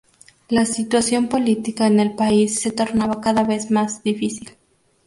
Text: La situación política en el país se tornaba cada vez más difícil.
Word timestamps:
La 0.49 0.65
situación 0.65 1.27
política 1.29 1.85
en 1.85 1.99
el 1.99 2.15
país 2.15 2.59
se 2.59 2.71
tornaba 2.71 3.21
cada 3.21 3.43
vez 3.43 3.69
más 3.69 4.01
difícil. 4.01 4.57